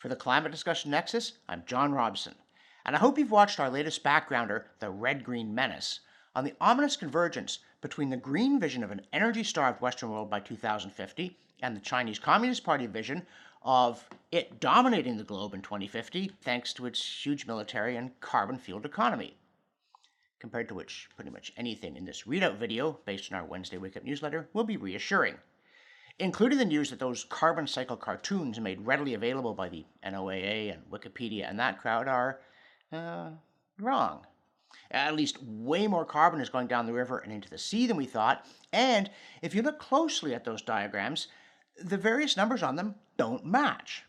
For 0.00 0.08
the 0.08 0.16
Climate 0.16 0.50
Discussion 0.50 0.90
Nexus, 0.90 1.34
I'm 1.46 1.62
John 1.66 1.92
Robson, 1.92 2.34
and 2.86 2.96
I 2.96 2.98
hope 2.98 3.18
you've 3.18 3.30
watched 3.30 3.60
our 3.60 3.68
latest 3.68 4.02
backgrounder, 4.02 4.64
The 4.78 4.88
Red 4.88 5.22
Green 5.22 5.54
Menace, 5.54 6.00
on 6.34 6.42
the 6.42 6.54
ominous 6.58 6.96
convergence 6.96 7.58
between 7.82 8.08
the 8.08 8.16
green 8.16 8.58
vision 8.58 8.82
of 8.82 8.90
an 8.90 9.02
energy 9.12 9.44
starved 9.44 9.82
Western 9.82 10.10
world 10.10 10.30
by 10.30 10.40
2050 10.40 11.36
and 11.60 11.76
the 11.76 11.82
Chinese 11.82 12.18
Communist 12.18 12.64
Party 12.64 12.86
vision 12.86 13.26
of 13.60 14.08
it 14.32 14.58
dominating 14.58 15.18
the 15.18 15.22
globe 15.22 15.52
in 15.52 15.60
2050 15.60 16.32
thanks 16.40 16.72
to 16.72 16.86
its 16.86 17.22
huge 17.26 17.44
military 17.44 17.94
and 17.96 18.18
carbon 18.20 18.56
fueled 18.56 18.86
economy. 18.86 19.36
Compared 20.38 20.68
to 20.68 20.74
which, 20.74 21.10
pretty 21.14 21.30
much 21.30 21.52
anything 21.58 21.94
in 21.94 22.06
this 22.06 22.22
readout 22.22 22.56
video, 22.56 22.98
based 23.04 23.30
on 23.30 23.38
our 23.38 23.44
Wednesday 23.44 23.76
Wake 23.76 23.98
Up 23.98 24.04
newsletter, 24.04 24.48
will 24.54 24.64
be 24.64 24.78
reassuring 24.78 25.36
including 26.20 26.58
the 26.58 26.64
news 26.64 26.90
that 26.90 26.98
those 26.98 27.24
carbon 27.24 27.66
cycle 27.66 27.96
cartoons 27.96 28.60
made 28.60 28.86
readily 28.86 29.14
available 29.14 29.54
by 29.54 29.68
the 29.68 29.84
NOAA 30.04 30.72
and 30.72 30.82
Wikipedia 30.90 31.48
and 31.48 31.58
that 31.58 31.80
crowd 31.80 32.06
are 32.06 32.40
uh, 32.92 33.30
wrong. 33.80 34.26
At 34.90 35.16
least 35.16 35.42
way 35.42 35.86
more 35.86 36.04
carbon 36.04 36.40
is 36.40 36.50
going 36.50 36.66
down 36.66 36.86
the 36.86 36.92
river 36.92 37.18
and 37.18 37.32
into 37.32 37.48
the 37.48 37.58
sea 37.58 37.86
than 37.86 37.96
we 37.96 38.06
thought. 38.06 38.46
And 38.72 39.10
if 39.40 39.54
you 39.54 39.62
look 39.62 39.78
closely 39.78 40.34
at 40.34 40.44
those 40.44 40.62
diagrams, 40.62 41.28
the 41.82 41.96
various 41.96 42.36
numbers 42.36 42.62
on 42.62 42.76
them 42.76 42.96
don't 43.16 43.46
match, 43.46 44.04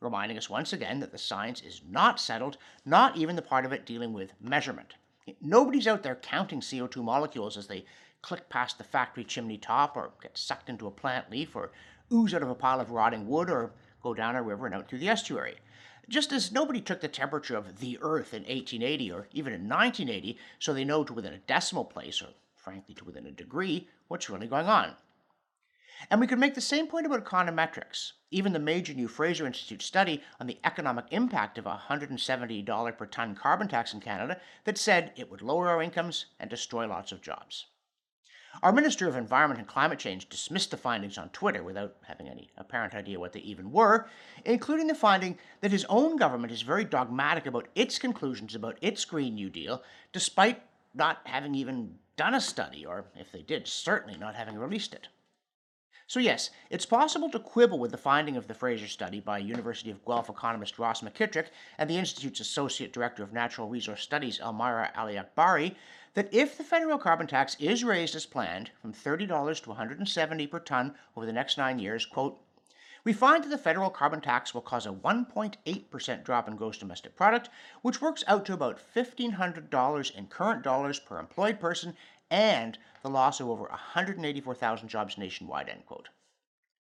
reminding 0.00 0.38
us 0.38 0.48
once 0.48 0.72
again 0.72 1.00
that 1.00 1.10
the 1.10 1.18
science 1.18 1.62
is 1.62 1.82
not 1.90 2.20
settled, 2.20 2.58
not 2.84 3.16
even 3.16 3.34
the 3.34 3.42
part 3.42 3.64
of 3.64 3.72
it 3.72 3.86
dealing 3.86 4.12
with 4.12 4.32
measurement. 4.40 4.94
Nobody's 5.40 5.88
out 5.88 6.04
there 6.04 6.14
counting 6.14 6.60
CO2 6.60 7.02
molecules 7.02 7.56
as 7.56 7.66
they 7.66 7.84
click 8.26 8.48
past 8.48 8.76
the 8.76 8.82
factory 8.82 9.22
chimney 9.22 9.56
top 9.56 9.96
or 9.96 10.10
get 10.20 10.36
sucked 10.36 10.68
into 10.68 10.88
a 10.88 10.90
plant 10.90 11.30
leaf 11.30 11.54
or 11.54 11.70
ooze 12.12 12.34
out 12.34 12.42
of 12.42 12.50
a 12.50 12.56
pile 12.56 12.80
of 12.80 12.90
rotting 12.90 13.28
wood 13.28 13.48
or 13.48 13.70
go 14.02 14.12
down 14.12 14.34
a 14.34 14.42
river 14.42 14.66
and 14.66 14.74
out 14.74 14.88
through 14.88 14.98
the 14.98 15.08
estuary. 15.08 15.54
Just 16.08 16.32
as 16.32 16.50
nobody 16.50 16.80
took 16.80 17.00
the 17.00 17.06
temperature 17.06 17.56
of 17.56 17.78
the 17.78 17.96
Earth 18.02 18.34
in 18.34 18.42
1880 18.42 19.12
or 19.12 19.28
even 19.32 19.52
in 19.52 19.68
1980 19.68 20.36
so 20.58 20.74
they 20.74 20.84
know 20.84 21.04
to 21.04 21.12
within 21.12 21.34
a 21.34 21.38
decimal 21.38 21.84
place 21.84 22.20
or 22.20 22.26
frankly 22.56 22.96
to 22.96 23.04
within 23.04 23.26
a 23.26 23.30
degree 23.30 23.86
what's 24.08 24.28
really 24.28 24.48
going 24.48 24.66
on. 24.66 24.96
And 26.10 26.20
we 26.20 26.26
could 26.26 26.40
make 26.40 26.56
the 26.56 26.60
same 26.60 26.88
point 26.88 27.06
about 27.06 27.24
econometrics. 27.24 28.10
Even 28.32 28.52
the 28.52 28.58
major 28.58 28.92
new 28.92 29.06
Fraser 29.06 29.46
Institute 29.46 29.82
study 29.82 30.20
on 30.40 30.48
the 30.48 30.58
economic 30.64 31.04
impact 31.12 31.58
of 31.58 31.66
a 31.66 31.80
$170 31.88 32.98
per 32.98 33.06
ton 33.06 33.36
carbon 33.36 33.68
tax 33.68 33.94
in 33.94 34.00
Canada 34.00 34.40
that 34.64 34.78
said 34.78 35.12
it 35.14 35.30
would 35.30 35.42
lower 35.42 35.68
our 35.68 35.80
incomes 35.80 36.26
and 36.40 36.50
destroy 36.50 36.88
lots 36.88 37.12
of 37.12 37.22
jobs. 37.22 37.66
Our 38.62 38.72
Minister 38.72 39.06
of 39.06 39.16
Environment 39.16 39.60
and 39.60 39.68
Climate 39.68 39.98
Change 39.98 40.28
dismissed 40.28 40.70
the 40.70 40.76
findings 40.76 41.18
on 41.18 41.28
Twitter 41.30 41.62
without 41.62 41.96
having 42.06 42.28
any 42.28 42.48
apparent 42.56 42.94
idea 42.94 43.20
what 43.20 43.32
they 43.32 43.40
even 43.40 43.70
were, 43.70 44.08
including 44.44 44.86
the 44.86 44.94
finding 44.94 45.38
that 45.60 45.72
his 45.72 45.84
own 45.88 46.16
government 46.16 46.52
is 46.52 46.62
very 46.62 46.84
dogmatic 46.84 47.46
about 47.46 47.68
its 47.74 47.98
conclusions 47.98 48.54
about 48.54 48.78
its 48.80 49.04
Green 49.04 49.34
New 49.34 49.50
Deal, 49.50 49.82
despite 50.12 50.62
not 50.94 51.18
having 51.24 51.54
even 51.54 51.96
done 52.16 52.34
a 52.34 52.40
study, 52.40 52.86
or 52.86 53.04
if 53.14 53.30
they 53.30 53.42
did, 53.42 53.68
certainly 53.68 54.18
not 54.18 54.34
having 54.34 54.56
released 54.56 54.94
it. 54.94 55.08
So, 56.08 56.20
yes, 56.20 56.50
it's 56.70 56.86
possible 56.86 57.28
to 57.30 57.40
quibble 57.40 57.80
with 57.80 57.90
the 57.90 57.96
finding 57.96 58.36
of 58.36 58.46
the 58.46 58.54
Fraser 58.54 58.86
study 58.86 59.18
by 59.18 59.38
University 59.38 59.90
of 59.90 60.04
Guelph 60.04 60.28
economist 60.28 60.78
Ross 60.78 61.00
McKitrick 61.00 61.48
and 61.78 61.90
the 61.90 61.98
Institute's 61.98 62.38
Associate 62.38 62.92
Director 62.92 63.24
of 63.24 63.32
Natural 63.32 63.68
Resource 63.68 64.02
Studies, 64.02 64.38
Elmira 64.38 64.92
Aliakbari, 64.94 65.74
that 66.14 66.32
if 66.32 66.56
the 66.56 66.62
federal 66.62 66.96
carbon 66.96 67.26
tax 67.26 67.56
is 67.58 67.82
raised 67.82 68.14
as 68.14 68.24
planned 68.24 68.70
from 68.80 68.92
$30 68.92 69.26
to 69.64 69.70
$170 69.70 70.48
per 70.48 70.60
ton 70.60 70.94
over 71.16 71.26
the 71.26 71.32
next 71.32 71.58
nine 71.58 71.80
years, 71.80 72.06
quote, 72.06 72.40
we 73.06 73.12
find 73.12 73.44
that 73.44 73.50
the 73.50 73.56
federal 73.56 73.88
carbon 73.88 74.20
tax 74.20 74.52
will 74.52 74.60
cause 74.60 74.84
a 74.84 74.90
1.8% 74.90 76.24
drop 76.24 76.48
in 76.48 76.56
gross 76.56 76.76
domestic 76.76 77.14
product, 77.14 77.48
which 77.82 78.00
works 78.02 78.24
out 78.26 78.44
to 78.44 78.52
about 78.52 78.80
$1,500 78.96 80.16
in 80.16 80.26
current 80.26 80.64
dollars 80.64 80.98
per 80.98 81.20
employed 81.20 81.60
person 81.60 81.94
and 82.32 82.76
the 83.04 83.08
loss 83.08 83.38
of 83.38 83.48
over 83.48 83.62
184,000 83.66 84.88
jobs 84.88 85.16
nationwide, 85.16 85.68
end 85.68 85.86
quote. 85.86 86.08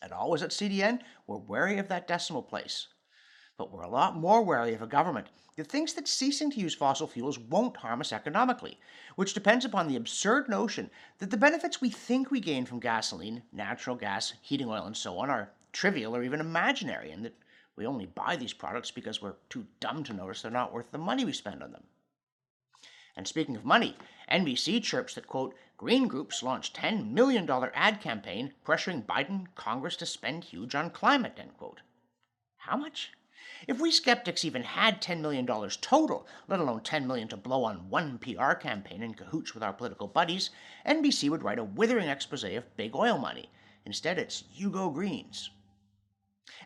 And 0.00 0.10
always 0.10 0.42
at 0.42 0.48
CDN, 0.48 1.00
we're 1.26 1.36
wary 1.36 1.76
of 1.76 1.88
that 1.88 2.08
decimal 2.08 2.42
place. 2.42 2.86
But 3.58 3.70
we're 3.70 3.82
a 3.82 3.90
lot 3.90 4.16
more 4.16 4.42
wary 4.42 4.72
of 4.72 4.80
a 4.80 4.86
government 4.86 5.26
that 5.56 5.66
thinks 5.66 5.92
that 5.92 6.08
ceasing 6.08 6.50
to 6.52 6.60
use 6.60 6.74
fossil 6.74 7.06
fuels 7.06 7.38
won't 7.38 7.76
harm 7.76 8.00
us 8.00 8.14
economically, 8.14 8.78
which 9.16 9.34
depends 9.34 9.66
upon 9.66 9.88
the 9.88 9.96
absurd 9.96 10.48
notion 10.48 10.88
that 11.18 11.30
the 11.30 11.36
benefits 11.36 11.82
we 11.82 11.90
think 11.90 12.30
we 12.30 12.40
gain 12.40 12.64
from 12.64 12.80
gasoline, 12.80 13.42
natural 13.52 13.94
gas, 13.94 14.32
heating 14.40 14.70
oil, 14.70 14.86
and 14.86 14.96
so 14.96 15.18
on 15.18 15.28
are 15.28 15.50
trivial 15.72 16.14
or 16.14 16.22
even 16.22 16.40
imaginary, 16.40 17.10
and 17.10 17.24
that 17.24 17.34
we 17.76 17.86
only 17.86 18.06
buy 18.06 18.36
these 18.36 18.52
products 18.52 18.90
because 18.90 19.22
we're 19.22 19.36
too 19.48 19.66
dumb 19.80 20.02
to 20.04 20.12
notice 20.12 20.42
they're 20.42 20.50
not 20.50 20.72
worth 20.72 20.90
the 20.90 20.98
money 20.98 21.24
we 21.24 21.32
spend 21.32 21.62
on 21.62 21.72
them. 21.72 21.84
And 23.16 23.26
speaking 23.26 23.56
of 23.56 23.64
money, 23.64 23.96
NBC 24.30 24.82
chirps 24.82 25.14
that, 25.14 25.26
quote, 25.26 25.54
Green 25.76 26.08
groups 26.08 26.42
launched 26.42 26.76
$10 26.76 27.12
million 27.12 27.48
ad 27.74 28.00
campaign 28.00 28.52
pressuring 28.64 29.06
Biden 29.06 29.46
Congress 29.54 29.96
to 29.96 30.06
spend 30.06 30.44
huge 30.44 30.74
on 30.74 30.90
climate, 30.90 31.38
end 31.38 31.56
quote. 31.56 31.82
How 32.56 32.76
much? 32.76 33.12
If 33.66 33.80
we 33.80 33.90
skeptics 33.90 34.44
even 34.44 34.62
had 34.62 35.00
$10 35.00 35.20
million 35.20 35.46
total, 35.46 36.26
let 36.48 36.60
alone 36.60 36.82
10 36.82 37.06
million 37.06 37.28
to 37.28 37.36
blow 37.36 37.64
on 37.64 37.90
one 37.90 38.18
PR 38.18 38.52
campaign 38.52 39.02
in 39.02 39.14
cahoots 39.14 39.54
with 39.54 39.62
our 39.62 39.72
political 39.72 40.06
buddies, 40.06 40.50
NBC 40.86 41.30
would 41.30 41.42
write 41.42 41.58
a 41.58 41.64
withering 41.64 42.08
expose 42.08 42.44
of 42.44 42.76
big 42.76 42.94
oil 42.94 43.18
money. 43.18 43.50
Instead, 43.84 44.18
it's 44.18 44.44
you 44.52 44.70
go 44.70 44.90
greens. 44.90 45.50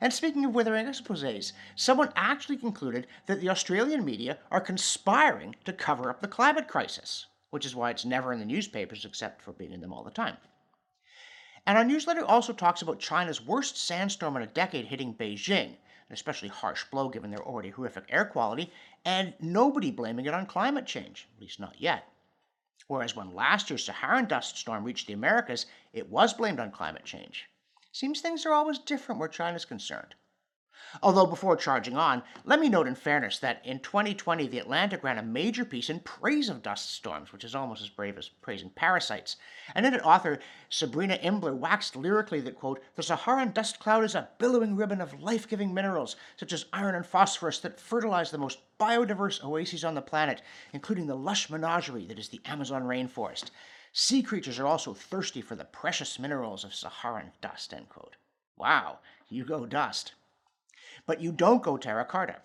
And 0.01 0.13
speaking 0.13 0.45
of 0.45 0.55
withering 0.55 0.87
exposes, 0.87 1.53
someone 1.77 2.13
actually 2.17 2.57
concluded 2.57 3.07
that 3.27 3.41
the 3.41 3.49
Australian 3.51 4.05
media 4.05 4.39
are 4.51 4.61
conspiring 4.61 5.57
to 5.65 5.73
cover 5.73 6.11
up 6.11 6.21
the 6.21 6.29
climate 6.29 6.69
crisis, 6.69 7.27
which 7.51 7.67
is 7.67 7.75
why 7.75 7.91
it's 7.91 8.05
never 8.05 8.33
in 8.33 8.39
the 8.39 8.45
newspapers 8.45 9.05
except 9.05 9.43
for 9.43 9.53
being 9.53 9.73
in 9.73 9.81
them 9.81 9.93
all 9.93 10.05
the 10.05 10.11
time. 10.11 10.37
And 11.67 11.79
our 11.79 11.85
newsletter 11.85 12.25
also 12.25 12.53
talks 12.53 12.83
about 12.83 12.99
China's 12.99 13.41
worst 13.41 13.77
sandstorm 13.77 14.37
in 14.37 14.43
a 14.43 14.47
decade 14.47 14.87
hitting 14.87 15.15
Beijing, 15.15 15.69
an 15.69 15.77
especially 16.11 16.49
harsh 16.49 16.85
blow 16.91 17.09
given 17.09 17.31
their 17.31 17.47
already 17.47 17.71
horrific 17.71 18.05
air 18.09 18.25
quality, 18.25 18.73
and 19.05 19.35
nobody 19.41 19.91
blaming 19.91 20.27
it 20.27 20.35
on 20.35 20.47
climate 20.47 20.87
change, 20.87 21.29
at 21.35 21.41
least 21.41 21.61
not 21.61 21.81
yet. 21.81 22.09
Whereas 22.89 23.15
when 23.15 23.35
last 23.35 23.71
year's 23.71 23.85
Saharan 23.85 24.27
dust 24.27 24.59
storm 24.59 24.83
reached 24.83 25.07
the 25.07 25.13
Americas, 25.13 25.67
it 25.93 26.11
was 26.11 26.35
blamed 26.35 26.59
on 26.59 26.73
climate 26.73 27.05
change. 27.05 27.49
Seems 27.93 28.23
things 28.23 28.47
are 28.47 28.55
always 28.55 28.79
different 28.79 29.19
where 29.19 29.29
China's 29.29 29.67
concerned. 29.67 30.15
Although, 31.03 31.27
before 31.27 31.57
charging 31.57 31.97
on, 31.97 32.23
let 32.45 32.59
me 32.59 32.69
note 32.69 32.87
in 32.87 32.95
fairness 32.95 33.39
that 33.39 33.65
in 33.65 33.81
2020, 33.81 34.47
The 34.47 34.59
Atlantic 34.59 35.05
ran 35.05 35.19
a 35.19 35.23
major 35.23 35.65
piece 35.65 35.91
in 35.91 36.01
praise 36.01 36.49
of 36.49 36.63
dust 36.63 36.91
storms, 36.91 37.33
which 37.33 37.45
is 37.45 37.55
almost 37.55 37.83
as 37.83 37.91
brave 37.91 38.17
as 38.17 38.29
praising 38.29 38.71
parasites. 38.71 39.37
And 39.75 39.85
in 39.85 39.93
it, 39.93 40.05
author 40.05 40.39
Sabrina 40.71 41.19
Imbler 41.23 41.55
waxed 41.55 41.95
lyrically 41.95 42.41
that, 42.41 42.57
quote, 42.57 42.83
the 42.95 43.03
Saharan 43.03 43.53
dust 43.53 43.79
cloud 43.79 44.05
is 44.05 44.15
a 44.15 44.31
billowing 44.39 44.75
ribbon 44.75 45.01
of 45.03 45.23
life 45.23 45.47
giving 45.47 45.75
minerals, 45.75 46.17
such 46.37 46.53
as 46.53 46.65
iron 46.73 46.95
and 46.95 47.07
phosphorus, 47.07 47.59
that 47.61 47.79
fertilize 47.79 48.31
the 48.31 48.39
most 48.39 48.59
biodiverse 48.81 49.45
oases 49.45 49.85
on 49.85 49.95
the 49.95 50.03
planet, 50.03 50.43
including 50.73 51.07
the 51.07 51.15
lush 51.15 51.51
menagerie 51.51 52.07
that 52.07 52.19
is 52.19 52.29
the 52.29 52.41
Amazon 52.47 52.83
rainforest. 52.85 53.51
Sea 53.93 54.23
creatures 54.23 54.59
are 54.59 54.67
also 54.67 54.95
thirsty 54.95 55.43
for 55.43 55.55
the 55.55 55.67
precious 55.67 56.19
minerals 56.19 56.65
of 56.65 56.75
Saharan 56.75 57.33
dust. 57.43 57.75
End 57.75 57.91
quote. 57.91 58.17
Wow, 58.57 59.01
you 59.29 59.45
go 59.45 59.67
dust. 59.67 60.15
But 61.07 61.21
you 61.21 61.31
don't 61.31 61.63
go 61.63 61.77
Terra 61.77 62.07
Carta. 62.07 62.41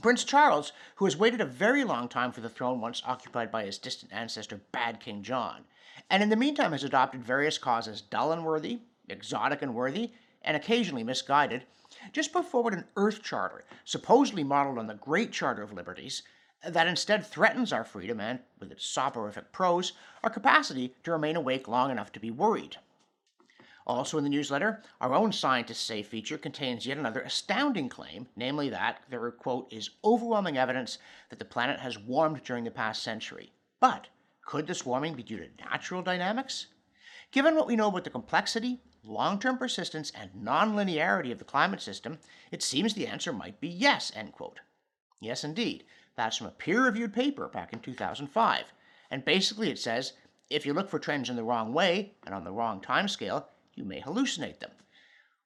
Prince 0.00 0.24
Charles, 0.24 0.72
who 0.96 1.04
has 1.04 1.16
waited 1.16 1.42
a 1.42 1.46
very 1.46 1.84
long 1.84 2.08
time 2.08 2.32
for 2.32 2.40
the 2.40 2.48
throne 2.48 2.80
once 2.80 3.02
occupied 3.04 3.52
by 3.52 3.64
his 3.64 3.76
distant 3.76 4.12
ancestor 4.12 4.60
Bad 4.72 4.98
King 4.98 5.22
John, 5.22 5.64
and 6.08 6.22
in 6.22 6.30
the 6.30 6.36
meantime 6.36 6.72
has 6.72 6.84
adopted 6.84 7.22
various 7.22 7.58
causes 7.58 8.00
dull 8.00 8.32
and 8.32 8.42
worthy, 8.42 8.80
exotic 9.10 9.60
and 9.60 9.74
worthy, 9.74 10.12
and 10.40 10.56
occasionally 10.56 11.04
misguided, 11.04 11.66
just 12.12 12.32
put 12.32 12.46
forward 12.46 12.72
an 12.72 12.86
Earth 12.96 13.22
Charter, 13.22 13.64
supposedly 13.84 14.42
modeled 14.42 14.78
on 14.78 14.86
the 14.86 14.94
Great 14.94 15.32
Charter 15.32 15.62
of 15.62 15.74
Liberties, 15.74 16.22
that 16.66 16.86
instead 16.86 17.26
threatens 17.26 17.72
our 17.72 17.84
freedom 17.84 18.20
and, 18.20 18.40
with 18.58 18.70
its 18.70 18.84
soporific 18.86 19.52
prose, 19.52 19.92
our 20.22 20.30
capacity 20.30 20.94
to 21.04 21.12
remain 21.12 21.36
awake 21.36 21.68
long 21.68 21.90
enough 21.90 22.12
to 22.12 22.20
be 22.20 22.30
worried. 22.30 22.76
Also 23.86 24.16
in 24.16 24.24
the 24.24 24.30
newsletter, 24.30 24.82
our 25.00 25.12
own 25.12 25.32
Scientists 25.32 25.80
Say 25.80 26.02
feature 26.02 26.38
contains 26.38 26.86
yet 26.86 26.98
another 26.98 27.20
astounding 27.20 27.88
claim, 27.88 28.28
namely 28.36 28.68
that 28.68 29.02
there, 29.10 29.28
quote, 29.32 29.72
is 29.72 29.90
overwhelming 30.04 30.56
evidence 30.56 30.98
that 31.30 31.40
the 31.40 31.44
planet 31.44 31.80
has 31.80 31.98
warmed 31.98 32.44
during 32.44 32.62
the 32.62 32.70
past 32.70 33.02
century. 33.02 33.52
But 33.80 34.06
could 34.44 34.68
this 34.68 34.86
warming 34.86 35.14
be 35.14 35.24
due 35.24 35.38
to 35.38 35.64
natural 35.64 36.02
dynamics? 36.02 36.68
Given 37.32 37.56
what 37.56 37.66
we 37.66 37.74
know 37.74 37.88
about 37.88 38.04
the 38.04 38.10
complexity, 38.10 38.80
long 39.02 39.40
term 39.40 39.58
persistence, 39.58 40.12
and 40.14 40.30
nonlinearity 40.32 41.32
of 41.32 41.38
the 41.38 41.44
climate 41.44 41.80
system, 41.80 42.18
it 42.52 42.62
seems 42.62 42.94
the 42.94 43.06
answer 43.08 43.32
might 43.32 43.60
be 43.60 43.68
yes, 43.68 44.12
end 44.14 44.32
quote. 44.32 44.60
Yes, 45.20 45.42
indeed. 45.42 45.84
That's 46.16 46.36
from 46.36 46.48
a 46.48 46.50
peer 46.50 46.84
reviewed 46.84 47.14
paper 47.14 47.48
back 47.48 47.72
in 47.72 47.80
2005. 47.80 48.64
And 49.10 49.24
basically, 49.24 49.70
it 49.70 49.78
says 49.78 50.12
if 50.50 50.66
you 50.66 50.74
look 50.74 50.90
for 50.90 50.98
trends 50.98 51.30
in 51.30 51.36
the 51.36 51.44
wrong 51.44 51.72
way 51.72 52.12
and 52.26 52.34
on 52.34 52.44
the 52.44 52.52
wrong 52.52 52.80
time 52.80 53.08
scale, 53.08 53.48
you 53.74 53.84
may 53.84 54.00
hallucinate 54.00 54.60
them. 54.60 54.72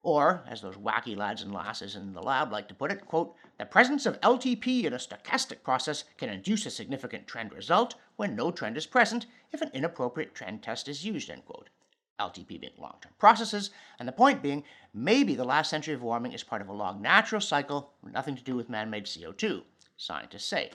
Or, 0.02 0.44
as 0.48 0.60
those 0.60 0.76
wacky 0.76 1.16
lads 1.16 1.42
and 1.42 1.52
lasses 1.52 1.96
in 1.96 2.12
the 2.12 2.22
lab 2.22 2.52
like 2.52 2.68
to 2.68 2.74
put 2.74 2.92
it, 2.92 3.06
quote, 3.06 3.34
the 3.58 3.66
presence 3.66 4.06
of 4.06 4.20
LTP 4.20 4.84
in 4.84 4.92
a 4.92 4.98
stochastic 4.98 5.62
process 5.62 6.04
can 6.16 6.28
induce 6.28 6.64
a 6.66 6.70
significant 6.70 7.26
trend 7.26 7.52
result 7.52 7.96
when 8.16 8.36
no 8.36 8.50
trend 8.50 8.76
is 8.76 8.86
present 8.86 9.26
if 9.52 9.62
an 9.62 9.70
inappropriate 9.74 10.34
trend 10.34 10.62
test 10.62 10.88
is 10.88 11.04
used, 11.04 11.28
end 11.28 11.44
quote. 11.44 11.70
LTP 12.20 12.60
being 12.60 12.72
long 12.78 12.96
term 13.02 13.12
processes, 13.18 13.70
and 13.98 14.08
the 14.08 14.12
point 14.12 14.42
being, 14.42 14.64
maybe 14.94 15.34
the 15.34 15.44
last 15.44 15.70
century 15.70 15.94
of 15.94 16.02
warming 16.02 16.32
is 16.32 16.42
part 16.42 16.62
of 16.62 16.68
a 16.68 16.72
long 16.72 17.02
natural 17.02 17.40
cycle, 17.40 17.92
nothing 18.02 18.36
to 18.36 18.44
do 18.44 18.56
with 18.56 18.70
man 18.70 18.88
made 18.88 19.06
CO2, 19.06 19.62
scientists 19.96 20.46
say. 20.46 20.70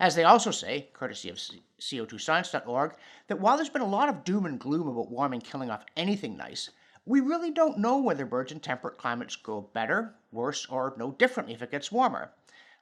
As 0.00 0.14
they 0.14 0.24
also 0.24 0.50
say, 0.50 0.88
courtesy 0.92 1.28
of 1.28 1.36
CO2science.org, 1.80 2.96
that 3.28 3.40
while 3.40 3.56
there's 3.56 3.68
been 3.68 3.82
a 3.82 3.86
lot 3.86 4.08
of 4.08 4.24
doom 4.24 4.44
and 4.44 4.58
gloom 4.58 4.88
about 4.88 5.10
warming 5.10 5.40
killing 5.40 5.70
off 5.70 5.86
anything 5.96 6.36
nice, 6.36 6.70
we 7.06 7.20
really 7.20 7.50
don't 7.50 7.78
know 7.78 7.98
whether 7.98 8.26
birds 8.26 8.50
in 8.50 8.60
temperate 8.60 8.98
climates 8.98 9.36
grow 9.36 9.60
better, 9.60 10.14
worse, 10.32 10.66
or 10.66 10.94
no 10.96 11.12
differently 11.12 11.54
if 11.54 11.62
it 11.62 11.70
gets 11.70 11.92
warmer. 11.92 12.32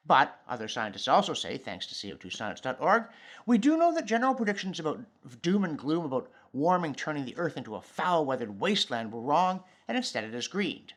But, 0.06 0.40
other 0.49 0.69
scientists 0.69 1.06
also 1.06 1.34
say, 1.34 1.58
thanks 1.58 1.87
to 1.87 1.94
CO2science.org, 1.94 3.05
we 3.46 3.58
do 3.58 3.76
know 3.76 3.94
that 3.94 4.06
general 4.06 4.34
predictions 4.34 4.81
about 4.81 5.05
doom 5.43 5.64
and 5.64 5.78
gloom 5.78 6.05
about 6.05 6.31
warming 6.52 6.94
turning 6.94 7.25
the 7.25 7.37
Earth 7.37 7.56
into 7.56 7.76
a 7.76 7.81
foul 7.81 8.25
weathered 8.25 8.58
wasteland 8.58 9.12
were 9.12 9.20
wrong, 9.20 9.62
and 9.87 9.96
instead 9.96 10.25
it 10.25 10.34
is 10.34 10.48
greened. 10.48 10.94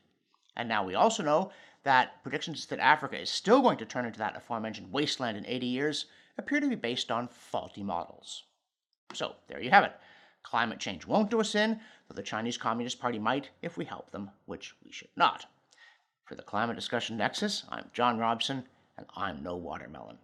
And 0.55 0.69
now 0.69 0.83
we 0.83 0.95
also 0.95 1.21
know 1.21 1.51
that 1.85 2.21
predictions 2.23 2.65
that 2.65 2.79
Africa 2.79 3.17
is 3.17 3.29
still 3.29 3.61
going 3.61 3.77
to 3.77 3.85
turn 3.85 4.05
into 4.05 4.19
that 4.19 4.35
aforementioned 4.35 4.91
wasteland 4.91 5.37
in 5.37 5.45
80 5.45 5.67
years 5.67 6.05
appear 6.37 6.59
to 6.59 6.67
be 6.67 6.75
based 6.75 7.11
on 7.11 7.29
faulty 7.29 7.83
models. 7.83 8.43
So, 9.13 9.35
there 9.47 9.61
you 9.61 9.69
have 9.69 9.83
it. 9.83 9.93
Climate 10.43 10.79
change 10.79 11.05
won't 11.05 11.29
do 11.29 11.39
us 11.39 11.55
in, 11.55 11.79
though 12.07 12.15
the 12.15 12.23
Chinese 12.23 12.57
Communist 12.57 12.99
Party 12.99 13.19
might 13.19 13.51
if 13.61 13.77
we 13.77 13.85
help 13.85 14.11
them, 14.11 14.31
which 14.45 14.73
we 14.83 14.91
should 14.91 15.09
not. 15.15 15.45
For 16.25 16.33
the 16.33 16.41
Climate 16.41 16.75
Discussion 16.75 17.17
Nexus, 17.17 17.63
I'm 17.69 17.91
John 17.93 18.17
Robson, 18.17 18.65
and 18.97 19.05
I'm 19.15 19.43
no 19.43 19.55
watermelon. 19.55 20.17